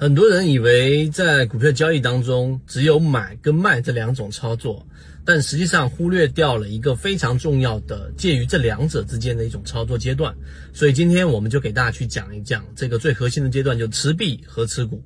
[0.00, 4.86] 很多人以为在股票交易当中只有买跟卖这两种操作，
[5.24, 10.32] 但实际上忽略掉了一个非常重要的介于这两者之间的一种操作阶段。
[10.72, 15.02] 所以今天我们就给大家去讲一讲这个最核心的阶段，就持币和持股。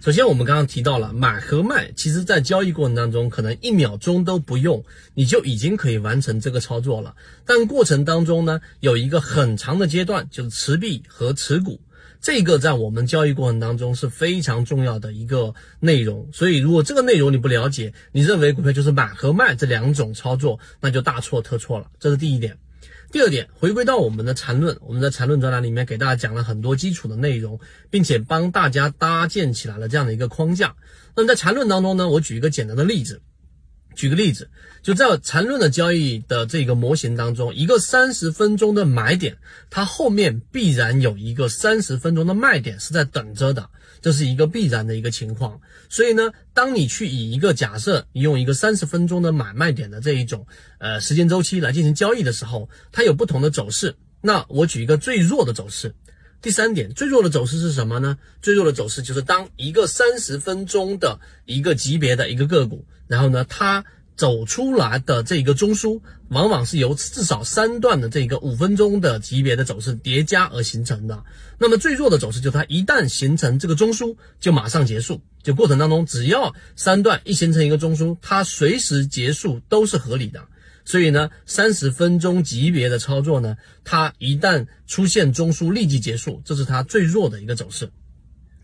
[0.00, 4.84] 首先，我们刚刚提到了买和卖，其实在交易过程当中，可能一秒钟都不用，
[5.14, 7.14] 你就已经可以完成这个操作了。
[7.44, 11.80] 但过程当中呢，有一个很长的阶段，就是持币和持股。
[12.20, 21.90] 这个在我们交易过程当中是非常重要的一个内容，所以如果这个内容你不了解，你认为股票就是买和卖这两种操作，那就大错特错了。
[22.00, 22.58] 这是第一点。
[23.12, 27.58] 第二点，回归到我们的缠论，我们在缠论专栏里面给大家讲了很多基础的内容，
[27.88, 30.74] 并且帮大家搭建起来了这样的一个框架。
[31.14, 33.22] 那么在缠论当中呢，我举一个简单的例子。
[33.96, 34.48] 举个例子，
[34.82, 39.38] 就在缠论的交易的这个模型当中，一个三十分钟的买点，
[39.70, 43.70] 它后面必然有一个三十分钟的卖点是在等着的，
[44.02, 45.60] 这是一个必然的一个情况。
[45.88, 50.46] 所以呢，当你去以一个假设，你用一个三十分钟的买卖点的这一种
[50.78, 53.96] 呃时间周期来进行交易的时候，它有不同的走势。
[54.20, 55.94] 那我举一个最弱的走势。
[56.42, 58.18] 第三点，最弱的走势是什么呢？
[58.42, 63.84] 最弱的走势就是当一个三十分钟的一个级别的一个个股，然后呢，它
[64.16, 71.22] 走出来的这个中枢，往往是由至少三段的这个五分钟的级别的走势叠加而形成的。
[71.58, 75.20] 那么最弱的走势就它一旦形成这个中枢，就马上结束。
[75.42, 80.48] 就过程当中，只要三段一形成一个中枢，它随时结束都是合理的。
[80.84, 87.90] 所以呢，三十分钟级别的操作呢，它一旦出现中枢立即结束，这是它最弱的一个走势。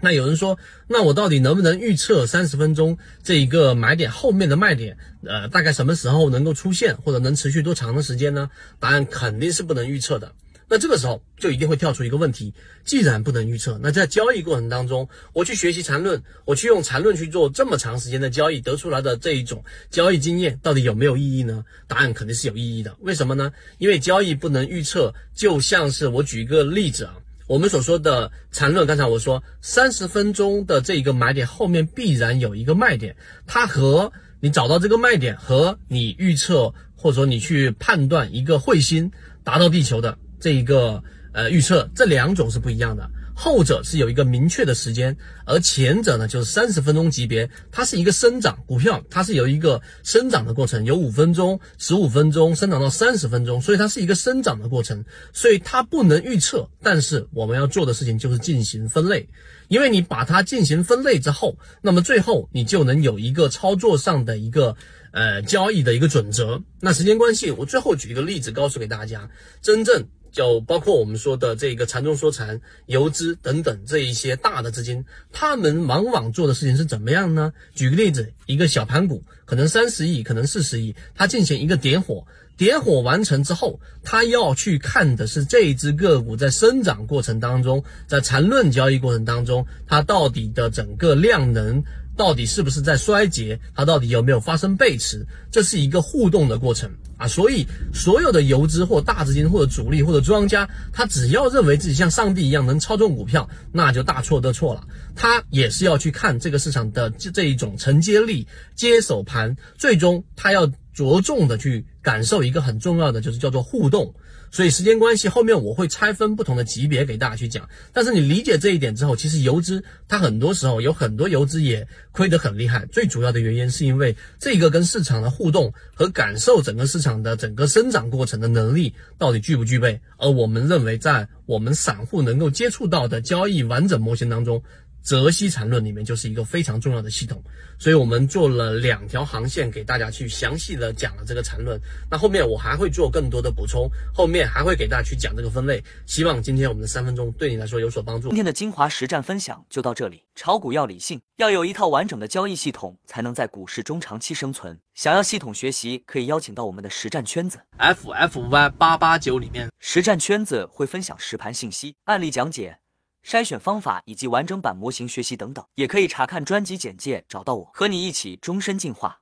[0.04, 0.58] 那有人说，
[0.88, 4.98] 那我到底能不能预测三十分钟这一个买点后面的卖点？
[5.24, 8.50] 呃，大概什么时候能够出现，或者能持续多长的时间呢？
[8.80, 10.32] 答案肯定是不能预测的。
[10.68, 12.52] 那这个时候就一定会跳出一个问题：
[12.84, 21.64] 既然不能预测，那在交易过程当中，我去学习缠论，我去用缠论去做这么长时间的交易，得出来的这一种交易经验，到底有没有意义呢？
[21.86, 22.96] 答案肯定是有意义的。
[23.00, 23.52] 为什么呢？
[23.78, 27.14] 因为交易不能预测，就像是我举一个例子啊，
[27.46, 33.16] 我们所说的缠论，刚才我说三十分钟的这一个买点后面必然有一个卖点，
[33.46, 39.10] 它和你找到这个卖点，和你预测或者说你去判断一个彗星
[39.44, 40.18] 达到地球的。
[40.40, 43.08] 这一个呃预测，这两种是不一样的。
[43.44, 56.70] 后者是有一个明确的时间，而前者呢就是三十分钟级别，它是一个生长股票，它是有一个生长的过程，有五分钟、十五分钟生长到三十分钟，所以它是一个生长的过程，所以它不能预测。
[56.84, 59.28] 但是我们要做的事情就是进行分类，
[59.66, 64.76] 因为你把它进行分类之后，那么最后你就能有一个操作上的一个
[65.10, 66.62] 呃交易的一个准则。
[66.78, 69.28] 那时间关系，我最后举一个例子告诉给大家，
[69.60, 70.06] 真正。
[70.32, 77.52] 就包括我们说的这个缠中说禅、游资等等这一些大的资金，他们往往做的事情是怎么样呢？
[77.74, 82.26] 举个例子，一个小盘股可能三十亿，可能四十亿，它进行一个点火，
[82.56, 91.84] 点火完成之后，他要去看的是这一只个股在生长过程当中，在缠论交易过程当中，它到底的整个量能。
[92.22, 93.58] 到底是不是在衰竭？
[93.74, 95.26] 它到底有没有发生背驰？
[95.50, 97.26] 这是一个互动的过程啊！
[97.26, 104.86] 所以所有的游资或大资金或者主力或者庄家，他只要认为自己像上帝一样能操纵股票，那就大错特错了。
[105.16, 108.46] 他也是要去看这个市场的这这一种承接力、
[108.76, 114.14] 接手盘，最终他要着重的去感受一个很重要的，就是叫做互动。
[114.52, 117.68] 所以时间关系，后面我会拆分不同的级别给大家去讲。
[117.92, 122.86] 但是你理解这一点之后，其实游资它很多时候有很多游资也亏得很厉害。
[122.92, 130.00] 最主要的原因是因为这个跟市场的互动和感受整个市场的整个生长过程的能力到底具不具备。
[130.18, 134.62] 而我们认为，在我们散户能够接触到的交易完整模型当中。
[135.02, 137.42] 泽西缠论里面就是一个非常重要的系统，
[137.78, 141.80] 所以我们做了两条航线给大家去详细的讲了这个缠论。
[142.10, 145.82] 那后面我还会做更多的补充，后面还会给大家去讲这个分类。
[146.06, 148.28] 希望今天我们的三分钟对你来说有所帮助。
[148.28, 150.22] 今天的精华实战分享就到这里。
[150.34, 154.78] 炒股要理性，要有一套完整的交易系统，才能在股市中长期生存。
[154.94, 162.78] 想要系统学习，可以邀请到我们的实战圈子 F F Y 八八九里面，实战圈子会分享实盘信息、案例讲解。
[163.24, 169.20] 筛选方法以及完整版模型学习等等，也可以查看专辑简介找到我，和你一起终身进化。